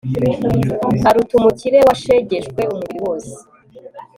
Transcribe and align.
aruta 1.09 1.33
umukire 1.39 1.79
washegeshwe 1.87 2.61
umubiri 2.71 2.99
wose 3.05 3.33